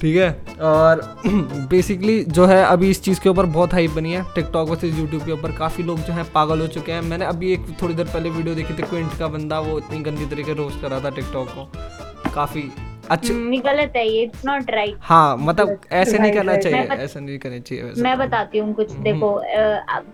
ठीक 0.00 0.16
है? 0.16 0.30
और 0.62 1.00
बेसिकली 1.70 2.22
जो 2.24 2.46
है 2.46 2.62
अभी 2.64 2.90
इस 2.90 3.02
चीज़ 3.02 3.20
के 3.20 3.28
ऊपर 3.28 3.46
बहुत 3.58 3.74
हाइप 3.74 3.90
बनी 3.90 4.12
है। 4.12 4.22
टिकटॉक 4.34 4.68
वर्सेज 4.68 4.98
यूट्यूब 4.98 5.24
के 5.24 5.32
ऊपर 5.32 5.52
काफ़ी 5.52 5.84
लोग 5.84 5.98
जो 5.98 6.12
है 6.12 6.24
पागल 6.34 6.60
हो 6.60 6.66
चुके 6.68 6.92
हैं। 6.92 7.02
मैंने 7.02 7.24
अभी 7.24 7.52
एक 7.52 7.66
थोड़ी 7.82 7.94
देर 7.94 8.06
पहले 8.06 8.30
वीडियो 8.30 8.54
देखी 8.54 8.74
थी 8.74 8.82
क्विंट 8.82 9.18
का 9.18 9.28
बंदा 9.28 9.60
वो 9.60 9.78
इतनी 9.78 10.00
गंदी 10.00 10.26
तरीके 10.26 10.54
रोस्ट 10.54 10.80
कर 10.82 10.90
रहा 10.90 11.00
था 11.00 11.10
टिकटॉक 11.10 11.48
को। 11.48 12.32
काफ़ी 12.34 12.70
अच्छे 13.10 13.32
हम्म, 13.32 13.58
गलत 13.62 13.92
है 13.96 14.06
ये 14.08 14.22
इट्स 14.22 14.44
नॉट 14.46 14.70
राइट 14.70 14.96
हाँ 15.00 15.36
मतलब 15.38 15.80
ऐसे 15.92 16.18
नहीं 16.18 16.32
करना 16.32 16.56
चाहिए 16.56 16.78
ऐसा 16.78 17.20
नहीं 17.20 17.38
करना 17.38 17.58
चाहिए 17.58 18.02
मैं 18.02 18.16
बताती 18.18 18.58
हूँ 18.58 18.74
कुछ 18.74 18.92
देखो 19.04 19.30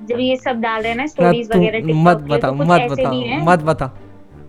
जब 0.09 0.21
ये 0.21 0.37
सब 0.37 0.61
डाल 0.61 0.83
रहे 0.83 0.91
हैं 0.93 0.97
ना 0.99 1.07
स्टोरीज 1.07 1.49
वगैरह 1.55 1.79
हम्म। 1.79 2.09
मत 2.09 2.17
बता 2.29 2.49
तो 2.49 2.55
मत 2.55 2.91
बता 2.91 3.13
मत 3.45 3.63
बता 3.63 3.91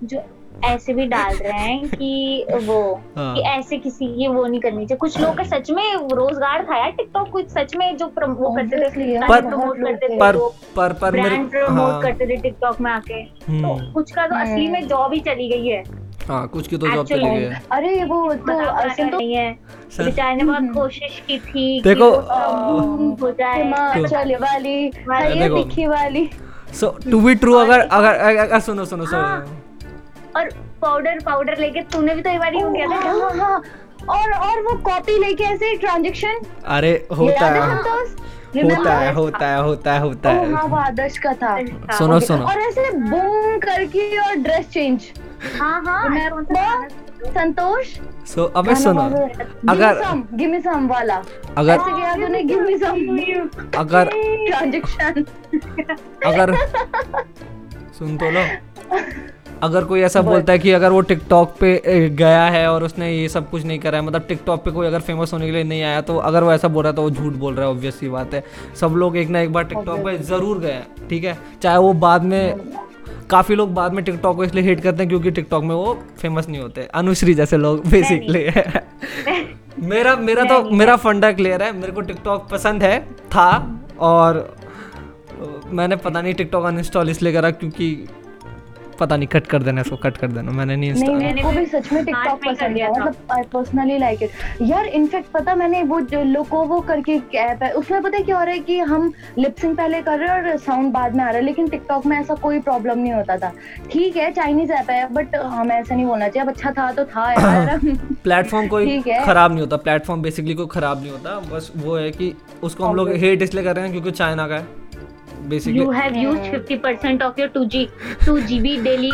जो 0.03 0.21
ऐसे 0.65 0.93
भी 0.93 1.05
डाल 1.05 1.35
रहे 1.35 1.51
हैं 1.51 1.89
कि 1.89 2.45
वो 2.63 3.01
हाँ। 3.17 3.35
कि 3.35 3.41
ऐसे 3.41 3.77
किसी 3.77 4.05
की 4.05 4.27
वो 4.27 4.45
नहीं 4.45 4.59
करनी 4.59 4.85
चाहिए। 4.85 4.97
कुछ 4.97 5.19
लोग 5.19 5.37
का 5.37 5.43
सच 5.43 5.71
में 5.71 5.95
रोज़गार 5.95 6.63
था 6.63 6.77
यार 6.77 6.91
टिकटॉक 6.91 7.29
कुछ 7.29 7.47
सच 7.49 7.75
में 7.75 7.97
जो 7.97 8.05
वो 8.05 8.55
करते 8.55 8.77
थे 8.77 9.19
पर- 9.27 9.41
प्रमोट 9.41 9.77
करते 9.77 10.09
थे 10.09 10.19
पर 10.19 10.37
पर 10.75 10.93
पर 10.93 11.11
ब्रांड 11.11 11.49
प्रमोट 11.49 11.91
हाँ। 11.91 12.01
करते 12.01 12.27
थे 12.27 12.35
टिकटॉक 12.35 12.81
में 12.81 12.91
आके। 12.91 13.23
तो 13.23 13.73
हम्म, 13.73 13.91
कुछ 13.91 14.11
का 14.11 14.27
तो 14.27 14.35
असली 14.35 14.67
में 14.67 14.87
जॉब 14.87 15.13
ही 15.13 15.19
चली 15.19 15.49
गई 15.49 15.67
है। 15.67 15.83
हाँ 16.27 16.47
कुछ 16.47 16.67
की 16.67 16.77
तो 16.77 16.87
जॉब 16.91 17.05
चली 17.05 17.25
गई 17.25 17.43
है। 17.43 17.61
अरे 17.71 18.03
वो 18.03 18.33
तो 18.33 18.43
क्या 18.43 18.93
संतोष 18.93 19.19
नहीं 19.19 19.33
है। 19.33 19.51
बेचारे 19.99 20.35
ने 20.35 20.43
बहुत 20.43 20.63
कोशिश 20.73 21.23
की 21.27 21.37
थी 21.37 21.81
देखो, 21.81 22.09
हो 23.21 23.31
जाए। 23.31 23.63
हिमाचल 23.63 24.35
वाली 24.35 24.73
है 24.73 25.37
ये 25.37 25.49
देखो। 25.49 25.89
वाली। 25.89 26.29
सो 26.73 26.97
टू 27.11 27.19
बी 27.19 27.35
ट्रू 27.35 27.53
अगर 27.53 27.79
अगर 27.79 28.13
अगर 28.37 28.59
सुनो 28.59 28.85
सुनो 28.85 29.05
हाँ। 29.05 29.45
सुनो 29.45 29.62
और 30.35 30.49
पाउडर 30.81 31.19
पाउडर 31.25 31.57
लेके 31.57 31.81
तूने 31.93 32.15
भी 32.15 32.21
तो 32.21 32.29
एक 32.29 32.39
बार 32.39 32.53
यूँ 32.55 32.73
किया 32.73 32.87
था 32.87 32.95
हाँ 33.09 33.31
हाँ 33.37 33.61
और 34.09 34.31
और 34.47 34.61
वो 34.63 34.75
कॉपी 34.85 35.17
लेके 35.19 35.43
ऐसे 35.43 35.75
ट्रांजेक्शन 35.77 36.39
अरे 36.77 36.91
होता 37.17 37.45
है। 37.45 37.61
है 37.61 37.75
संतोष 37.75 38.21
होता 38.55 38.97
है 38.97 39.13
होता 39.13 39.45
है 39.47 39.61
होता 39.61 39.93
है 39.93 39.99
होता 40.01 40.31
हाँ। 40.31 40.45
है 40.45 40.67
वो 40.67 40.77
आदर्श 40.77 41.17
का 41.17 41.33
था। 41.33 41.55
सुनो 41.97 42.19
सुनो। 42.19 42.45
और 42.45 42.59
ऐसे 42.61 42.89
बूम 42.97 43.57
करके 43.59 44.17
और 44.21 44.35
ड्रेस 44.43 44.69
चेंज 44.69 45.07
हाँ 45.59 45.81
हाँ 45.85 46.09
सा? 46.51 46.87
संतोष? 47.33 47.87
सो 48.33 48.43
अबे 48.55 48.75
सुनो। 48.75 49.01
अगर 49.71 50.01
गिव 50.33 50.49
मी 50.49 50.59
सम 50.61 50.87
वाला। 50.87 51.21
अगर 51.57 51.73
ऐसे 51.73 51.91
किया 51.95 52.13
तूने 52.15 52.43
गिव 52.43 52.61
सम 52.77 53.79
अगर 53.79 54.09
ट्रांजेक्शन 54.47 55.23
अगर 56.25 56.55
सुन 57.99 58.17
तो 58.17 58.29
लो। 58.31 58.43
अगर 59.63 59.83
कोई 59.83 60.01
ऐसा 60.01 60.21
बोलता 60.21 60.53
है 60.53 60.59
कि 60.59 60.71
अगर 60.71 60.91
वो 60.91 61.01
टिकटॉक 61.01 61.55
पे 61.59 61.81
गया 62.09 62.43
है 62.45 62.67
और 62.67 62.83
उसने 62.83 63.11
ये 63.11 63.29
सब 63.29 63.49
कुछ 63.49 63.63
नहीं 63.65 63.79
करा 63.79 63.97
है 63.97 64.03
मतलब 64.03 64.21
टिकटॉक 64.21 64.63
पे 64.63 64.71
कोई 64.71 64.87
अगर 64.87 64.99
फ़ेमस 64.99 65.33
होने 65.33 65.45
के 65.45 65.51
लिए 65.51 65.63
नहीं 65.63 65.83
आया 65.83 66.01
तो 66.01 66.17
अगर 66.17 66.43
वो 66.43 66.51
ऐसा 66.53 66.67
बोल 66.67 66.83
रहा 66.83 66.89
है 66.89 66.95
तो 66.95 67.01
वो 67.01 67.09
झूठ 67.09 67.33
बोल 67.33 67.53
रहा 67.55 67.65
है 67.65 67.71
ऑब्वियस 67.71 67.99
सी 67.99 68.09
बात 68.09 68.33
है। 68.33 68.43
सब 68.79 68.87
लोग 68.87 69.17
एक 69.17 69.29
ना 69.29 69.39
एक 69.39 69.53
बार 69.53 69.63
टिकटॉक 69.63 69.99
पे 69.99 70.17
ज़रूर 70.17 70.59
गए 70.59 70.71
हैं 70.71 71.07
ठीक 71.09 71.23
है? 71.23 71.37
चाहे 71.61 71.77
वो 71.77 71.93
बाद 71.93 72.23
में 72.23 72.59
काफ़ी 73.29 73.55
लोग 73.55 73.73
बाद 73.73 73.93
में 73.93 74.03
टिकटॉक 74.05 74.35
को 74.35 74.43
इसलिए 74.43 74.63
हेट 74.63 74.81
करते 74.81 74.97
हैं 74.97 75.09
क्योंकि 75.09 75.31
टिकटॉक 75.31 75.63
में 75.63 75.75
वो 75.75 75.99
फ़ेमस 76.17 76.47
नहीं 76.49 76.61
होते 76.61 76.81
अनुश्री 76.93 77.33
जैसे 77.33 77.57
लोग 77.57 77.87
बेसिकली 77.87 78.45
मेरा 79.87 80.15
मेरा 80.15 80.43
तो 80.43 80.69
मेरा 80.71 80.95
फंडा 80.95 81.31
क्लियर 81.31 81.63
है 81.63 81.71
मेरे 81.77 81.91
को 81.91 82.01
टिकटॉक 82.01 82.47
पसंद 82.49 82.83
है 82.83 82.99
था 83.13 83.47
और 83.99 84.55
मैंने 85.67 85.95
पता 85.95 86.21
नहीं 86.21 86.33
टिकटॉक 86.33 86.65
अनइंस्टॉल 86.65 87.09
इसलिए 87.09 87.33
करा 87.33 87.51
क्योंकि 87.51 88.07
पता 88.99 89.17
नहीं 89.17 89.27
कट 89.27 89.47
कर 89.47 89.63
देना 89.63 89.81
इसको 89.81 89.95
कट 89.97 90.17
कर 90.17 90.27
देना। 90.27 90.51
मैंने 90.51 90.75
नहीं 90.75 90.93
नहीं 90.93 91.15
मेरे 91.15 91.41
को 91.41 91.51
भी 91.51 91.65
सच 91.65 91.91
में 91.93 92.03
टिकटॉक 92.05 92.39
पसंद 92.45 92.77
है 92.77 92.89
मतलब 92.91 93.15
आई 93.31 93.43
पर्सनली 93.53 93.97
लाइक 93.97 94.23
इट 94.23 94.61
यार 94.61 94.85
इनफैक्ट 94.99 95.31
पता 95.31 95.55
मैंने 95.55 95.81
वो 95.83 95.99
जो 96.13 96.23
लोकोवो 96.23 96.79
करके 96.81 97.19
ऐप 97.37 97.63
है। 97.63 97.71
उसमें 97.73 98.01
पता 98.01 98.17
है 98.17 98.23
क्या 98.23 98.37
हो 98.37 98.43
रहा 98.43 98.53
है 98.53 98.59
कि 98.59 98.79
हम 98.79 99.11
लिपसिंग 99.37 99.75
पहले 99.77 100.01
कर 100.01 100.19
रहे 100.19 100.29
हैं 100.29 100.43
और 100.43 100.57
साउंड 100.57 100.91
बाद 100.93 101.15
में 101.15 101.23
आ 101.23 101.27
रहा 101.27 101.37
है 101.37 101.43
लेकिन 101.45 101.67
टिकटॉक 101.69 102.05
में 102.05 102.17
ऐसा 102.17 102.35
कोई 102.35 102.59
प्रॉब्लम 102.59 102.99
नहीं 102.99 103.13
होता 103.13 103.37
था। 103.37 103.51
ठीक 103.91 104.17
है 104.17 104.31
चाइनीज़ 104.31 104.71
ऐप 104.71 104.89
है 104.89 105.07
बट 105.13 105.35
हमें 105.35 105.75
ऐसा 105.75 105.95
नहीं 105.95 106.05
बोलना 106.05 106.27
चाहिए। 106.27 106.47
अब 106.47 106.53
अच्छा 106.53 106.71
था 106.71 106.91
तो 106.91 107.05
था 107.05 107.31
यार। 107.31 107.79
प्लेटफॉर्म 108.23 108.67
कोई 108.67 109.01
खराब 109.01 109.51
नहीं 109.51 109.61
होता। 109.61 109.77
प्लेटफॉर्म 109.77 110.21
बेसिकली 110.21 110.53
कोई 110.53 110.67
खराब 110.71 111.01
नहीं 111.01 111.11
होता। 111.11 111.39
बस 111.53 111.71
वो 111.77 111.95
है 111.95 112.11
कि 112.11 112.33
उसको 112.63 112.85
हम 112.85 112.95
लोग 112.95 113.11
हेट 113.15 113.41
इसलिए 113.41 113.63
कर 113.63 113.75
रहे 113.75 113.83
हैं 113.83 113.91
क्योंकि 113.93 114.11
चाइना 114.11 114.47
का 114.47 114.55
है। 114.55 114.82
Basically 115.49 115.79
You 115.79 115.91
have 115.91 116.15
used 116.17 116.45
50% 116.51 117.23
of 117.25 117.39
your 117.39 117.49
2G 117.49 117.81
2 118.25 118.35
GB 118.49 118.73
daily. 118.85 119.11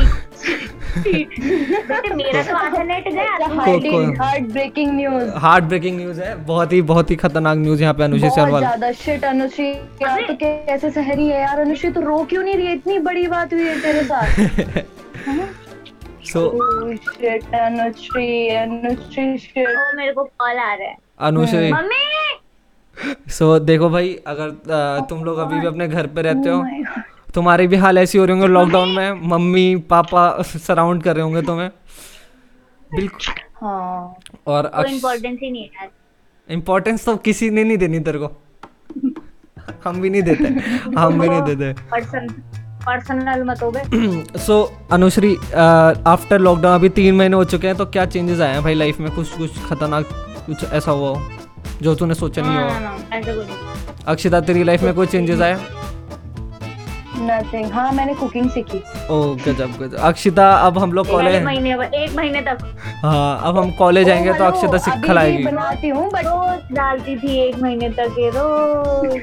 बेटे 0.98 2.14
मेरा 2.16 2.42
तो 2.44 2.56
आधा 2.56 2.84
नेट 2.84 3.08
गया 3.08 3.38
तुम 3.38 3.60
को- 3.60 3.82
को- 3.84 4.20
heart 4.20 4.44
breaking 4.52 4.92
news 4.96 5.30
heart 5.38 5.64
breaking 5.64 5.98
news 5.98 6.22
है 6.22 6.36
बहुत 6.46 6.74
ही 6.74 6.82
बहुत 6.92 7.12
ही 7.12 7.16
खतरनाक 7.16 7.58
न्यूज़ 7.58 7.82
यहाँ 7.82 7.94
पे 7.94 8.04
अनुश्री 8.04 8.30
सरवाल 8.30 8.62
ज़्यादा 8.62 8.92
शिट 9.02 9.26
अनुश्री 9.26 9.70
यार 10.04 10.22
तो 10.28 10.34
कैसे 10.36 10.92
सह 10.92 11.12
रही 11.14 11.28
है 11.28 11.42
यार? 11.42 11.60
अनुश्री 11.60 11.92
तो 11.92 12.02
रो 12.02 12.24
क्यों 12.30 12.44
नहीं 12.44 12.56
रही? 12.56 12.74
इतनी 12.74 13.00
बड़ी 13.00 13.28
बात 13.28 13.54
हुई 13.54 13.66
है 13.66 13.80
तेरे 13.82 14.04
साथ। 14.04 14.82
सो 16.26 16.48
अनुश्री 17.60 18.50
अनुश्री 18.56 19.38
शिट 19.38 19.68
मेरे 19.96 20.12
को 20.14 20.24
कॉल 20.24 20.58
आ 20.58 20.74
रहा 20.74 20.88
है। 20.88 20.96
अनुश्री 21.20 21.72
मम्मी 21.72 21.99
सो 23.30 23.58
so, 23.58 23.66
देखो 23.66 23.90
भाई 23.90 24.20
अगर 24.28 24.50
तुम 25.10 25.24
लोग 25.24 25.38
अभी 25.38 25.60
भी 25.60 25.68
अपने 25.68 25.88
घर 25.88 26.08
पे 26.08 26.22
रहते 26.22 26.50
Oh 26.50 26.56
हो 26.56 26.64
तुम्हारी 27.34 27.68
भी 27.68 27.76
हाल 27.76 27.98
ऐसी 27.98 28.18
हो 28.18 28.26
रही 28.26 28.34
होंगे 28.34 28.54
लॉकडाउन 28.54 28.90
में 28.90 29.12
मम्मी 29.12 29.76
पापा 29.76 30.42
सराउंड 30.42 31.04
कर 31.04 31.14
रहे 31.16 31.24
होंगे 31.24 31.42
तुम्हें। 31.42 31.70
बिल्कुल। 32.96 33.34
हाँ। 33.62 34.16
और 34.48 34.68
कोई 34.68 34.92
इम्पोर्टेंस 34.92 35.40
ही 35.44 35.52
नहीं 35.52 35.70
है। 35.82 35.90
इम्पोर्टेंस 36.50 37.06
तो 37.06 37.16
किसी 37.16 37.50
ने 37.50 37.64
नहीं 37.64 37.78
देनी 37.78 38.00
तेरे 38.00 38.20
को। 38.20 38.32
हम 39.84 40.02
भी 40.02 40.10
नहीं 40.10 40.22
देते। 40.22 40.44
हम 41.00 41.20
भी 41.20 41.30
नहीं 41.30 41.42
देते। 41.42 41.74
पर्सन 41.92 42.28
पर्सनल 42.86 43.44
मत 43.44 43.64
हो 43.64 43.72
गए। 43.72 43.84
सो 44.40 44.74
अनुश्री 44.92 45.36
आफ्टर 46.08 46.40
लॉकडाउन 46.40 46.76
अभी 46.76 46.90
तीन 46.90 47.16
महीने 47.16 47.36
हो 47.36 47.44
चुके 47.44 47.68
हैं 47.68 47.76
तो 47.76 47.86
क्या 47.86 48.06
चेंजेस 48.06 48.40
आए 48.40 48.54
हैं 48.54 48.64
भाई 48.64 48.74
लाइफ 48.74 49.00
में? 49.00 49.12
कुछ 49.16 49.38
कुछ 49.38 49.66
खतरनाक 49.66 50.06
कुछ 50.46 50.64
ऐसा 50.64 50.92
हुआ 50.92 51.10
हो? 51.10 51.39
जो 51.82 51.96
तूने 51.96 52.16
सोचा 52.16 52.42
नहीं 52.42 52.58
होगा 52.58 53.32
हो 53.32 53.44
अक्षिता 54.08 54.42
तेरी 54.42 54.64
लाइफ 54.64 54.84
में 54.84 54.94
कोई 54.94 55.08
चेंजेस 55.08 55.42
आए 55.42 55.79
नथिंग 57.22 57.72
हाँ 57.72 57.92
मैंने 57.92 58.14
कुकिंग 58.16 58.50
सीखी। 58.50 58.82
ओ 59.12 59.20
गजब 59.46 59.72
गजब। 59.80 59.96
अक्षिता 60.10 60.50
अब 60.68 60.78
हम 60.78 60.94
लोग 60.94 61.10
कॉलेज 61.10 61.44
महीने 61.44 61.72
एक 62.04 62.16
महीने 62.16 62.42
तक। 62.42 62.58
हाँ 63.04 63.42
अब 63.48 63.58
हम 63.58 63.72
कॉलेज 63.80 64.08
जाएँगे 64.08 64.34
तो 64.34 64.44
अक्षिता 64.44 64.78
सिखा 64.78 64.96
भी 65.02 65.14
लाएगी 65.14 65.44
बनाती 65.44 65.90
हूँ 65.90 66.10
बट 66.14 66.26
रोज 66.26 66.76
डालती 66.76 67.16
थी 67.18 67.38
एक 67.48 67.60
महीने 67.62 67.90
तक 68.00 68.16
ये 68.20 68.30
रोज 68.36 69.18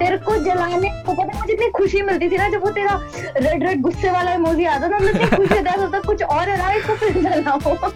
तेरे 0.00 0.16
को 0.16 0.36
जलाने 0.44 0.88
को 1.06 1.12
पता 1.12 1.38
मुझे 1.40 1.52
इतनी 1.52 1.68
खुशी 1.76 2.02
मिलती 2.02 2.28
थी 2.30 2.36
ना 2.36 2.48
जब 2.48 2.62
वो 2.62 2.70
तेरा 2.70 2.98
रेड 3.36 3.62
रेड 3.66 3.80
गुस्से 3.82 4.10
वाला 4.10 4.32
इमोजी 4.34 4.64
आता 4.66 4.88
था 4.88 4.98
मुझे 4.98 5.20
इतनी 5.20 5.46
खुशी 5.46 5.80
होता 5.80 6.00
कुछ 6.06 6.22
और 6.22 6.48
है 6.48 6.56
ना 6.58 6.72
इसको 6.72 6.94
फिर 6.94 7.22
जलाओ 7.22 7.88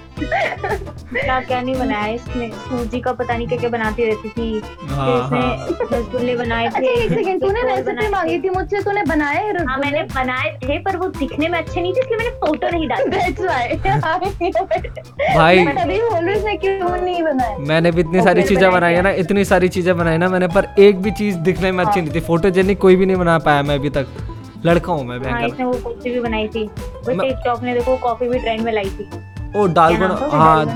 क्या 1.14 1.38
क्या 1.40 1.61
नहीं 1.61 1.75
बनाया 1.75 2.06
इसने? 2.14 2.49
सूजी 2.49 3.00
का 3.00 3.12
पता 3.12 3.37
नहीं 3.37 3.47
क्या 3.49 3.59
क्या 3.59 3.68
बनाती 3.71 4.04
रहती 4.04 4.28
थी। 4.28 4.61
हाँ 4.88 5.06
हाँ। 5.28 5.66
इसने 5.68 5.99
रसगुल्ले 5.99 6.37
बनाए 6.37 6.66
अच्छा 6.66 6.80
थे। 6.80 6.87
एक 7.04 7.12
सेकंड 7.12 7.40
तूने 7.40 7.62
रेसिपी 7.62 8.09
मांगी 8.11 8.38
थी 8.38 8.50
मुझसे 8.50 8.83
तूने 8.83 9.02
बनाया 9.08 9.40
है 9.40 9.64
हाँ 9.66 9.78
मैंने 9.78 10.02
बनाए 10.14 10.58
थे 10.64 10.78
पर 10.78 10.96
वो 10.96 11.08
दिखने 11.18 11.49
में 11.49 11.58
अच्छे 11.58 11.80
नहीं 11.80 11.92
थे 11.92 12.00
इसलिए 12.00 12.18
मैंने 12.18 12.30
फ़ोटो 12.37 12.68
नहीं 12.68 12.88
डाली। 12.88 13.11
भाई 15.37 15.64
मैं 15.64 15.88
बोल 15.88 16.25
रही 16.25 16.56
क्यों 16.56 16.96
नहीं 16.96 17.23
बनाया 17.23 17.58
मैंने 17.68 17.90
भी 17.90 18.00
इतनी 18.00 18.23
सारी 18.23 18.42
चीज़ें 18.42 18.73
बनाई 18.73 18.94
है 18.94 19.02
ना 19.02 19.11
इतनी 19.23 19.44
सारी 19.44 19.68
चीज़ें 19.68 19.99
बनाई 19.99 20.18
ना 20.18 20.28
मैंने 20.28 20.49
पर 20.49 20.75
एक 20.78 21.02
भी 21.02 21.11
चीज़ 21.11 21.37
दिखने 21.37 21.73
में 21.73 21.84
अच्छी 21.84 22.00
नहीं 22.00 22.14
थी। 22.14 22.20
फोटोजेनिक 22.20 22.78
कोई 22.78 22.96
भी 22.96 23.06
नहीं 23.06 23.16
बना 23.16 23.38
पाया 23.38 23.62
मैं 23.62 23.75
अभी 23.75 23.90
तक। 23.90 24.06
लड़का 24.66 24.92
हूँ 24.92 25.04
मैं 25.04 25.30
हाँ 25.30 25.46
इसने 25.46 25.64
वो 25.64 25.73
कॉफ़ी 25.73 26.11
भी 26.11 26.20
बनाई 26.20 26.49
थी। 26.49 26.66
वो 26.66 27.14
मैं- 27.14 27.23
टिकटॉक 27.23 27.62
ने 27.62 27.75
देखो 27.75 27.96
कॉफ़ी 27.96 28.28
भी 28.28 28.38
ट्रेंड 28.38 28.61
में 28.61 28.73
लाई 28.73 28.90
थी। 28.90 29.11
ओ 29.56 29.68
था? 30.20 30.37
हाँ 30.37 30.66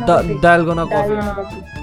दालगोना 0.43 0.85
दा- 0.85 1.35
कॉफ़ी। 1.35 1.78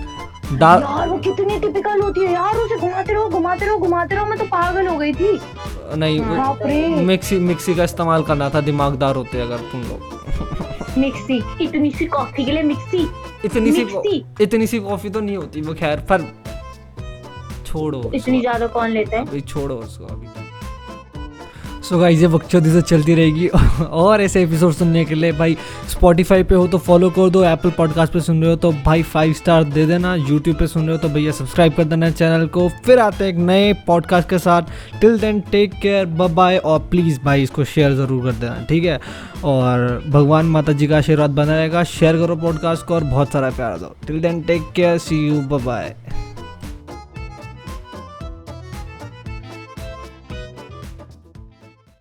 यार 0.62 1.08
वो 1.10 1.18
कितनी 1.20 1.60
टिपिकल 1.60 2.02
होती 2.02 2.22
है 2.22 2.34
यार 2.34 2.58
उसे 2.58 2.78
घुमाते 2.78 3.14
रहो 3.14 3.30
घुमाते 3.30 3.66
रहो 3.66 3.78
घुमाते 3.78 4.16
रहो 4.16 4.26
मैं 4.26 4.38
तो 4.40 4.46
पागल 4.46 4.88
हो 4.88 4.98
गई 4.98 5.14
थी। 5.14 5.40
नहीं 5.98 7.06
मिक्सी 7.06 7.40
मिक्सी 7.42 7.76
का 7.76 7.84
इस्तेमाल 7.84 8.24
करना 8.24 8.50
था 8.50 8.62
दिमागदार 8.62 9.16
होते 9.16 9.42
अगर 9.42 9.58
तुम 9.72 9.82
लोग। 9.82 10.00
मिक्सी 10.98 11.42
इतनी 11.64 11.92
सी 11.92 12.06
कॉफ़ी 12.08 12.46
के 12.46 12.52
लिए 12.52 12.64
मिक्सी 12.64 13.08
इतनी 13.46 13.72
सी 13.72 13.84
मिक्सी? 13.86 14.26
इतनी 14.42 14.68
सी 14.68 14.80
कॉफ़ी 14.80 15.10
तो 15.10 15.20
नहीं 15.22 15.38
होती 15.38 15.62
वो 15.62 15.74
खैर 15.74 16.00
पर 16.12 16.22
छोड़ो 17.66 18.12
इतनी 18.16 18.40
ज़्यादा 18.42 18.68
कौन 18.68 18.90
लेता 18.90 19.18
है? 19.18 19.42
छोड़ो 19.42 19.76
उसको 19.76 20.06
अभी 20.06 20.28
सो 21.86 21.98
गाइस 22.00 22.22
ये 22.22 22.28
से 22.64 22.82
चलती 22.82 23.16
रहेगी। 23.16 23.48
और 24.04 24.22
ऐसे 24.22 24.42
एपिसोड 24.44 24.74
सुनने 24.74 25.04
के 25.06 25.16
लिए 25.16 25.32
भाई 25.32 25.58
स्पॉटिफाई 25.90 26.44
पे 26.44 26.56
हो 26.56 26.68
तो 26.68 26.78
फॉलो 26.78 27.10
कर 27.10 27.30
दो 27.30 27.44
एप्पल 27.44 27.72
पॉडकास्ट 27.72 28.14
पे 28.14 28.20
सुन 28.20 28.42
रहे 28.42 28.50
हो 28.50 28.56
तो 28.56 28.72
भाई 28.86 29.04
फाइव 29.04 29.34
स्टार 29.34 29.64
दे 29.64 29.86
देना 29.86 30.14
यूट्यूब 30.16 30.58
पे 30.58 30.68
सुन 30.68 30.84
रहे 30.84 30.92
हो 30.92 30.98
तो 30.98 31.10
भैया 31.10 31.32
सब्सक्राइब 31.32 31.74
कर 31.74 31.84
देना 31.84 32.10
चैनल 32.10 32.48
को। 32.48 32.68
फिर 32.86 33.00
आते 33.00 33.24
हैं 33.24 33.32
एक 33.32 33.38
नए 33.38 33.72
पॉडकास्ट 33.88 34.30
के 34.30 34.40
साथ। 34.40 34.62
Till 35.02 35.20
then 35.20 35.42
take 35.52 35.74
care 35.74 36.06
bye 36.06 36.58
और 36.58 36.80
प्लीज़ 36.92 37.20
भाई 37.26 37.44
इसको 37.44 37.64
शेयर 37.66 37.94
ज़रूर 37.96 38.24
कर 38.24 38.32
देना, 38.32 38.66
ठीक 38.70 38.84
है? 38.84 39.00
और 39.44 40.04
भगवान 40.10 40.46
माता 40.46 40.74
जी 40.74 40.88
का 40.88 40.98
आशीर्वाद 40.98 41.30
बना 41.30 41.56
रहेगा 41.56 41.84
शेयर 41.84 42.18
करो 42.18 42.36
पॉडकास्ट 42.36 42.86
को 42.86 42.96
और 42.96 43.04
बहुत 43.04 43.32
सारा 43.32 43.50
प्यार 43.50 43.78
दो। 43.80 43.96
Till 44.08 44.22
then 44.22 44.42
take 44.42 44.72
care 44.76 44.98
see 44.98 45.28
you 45.28 45.42
bye 45.58 45.96